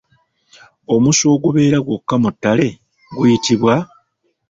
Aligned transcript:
Omusu 0.93 1.23
ogubeera 1.35 1.77
gwokka 1.85 2.15
mu 2.23 2.29
ttale 2.33 2.67
guyitibwa? 3.15 3.73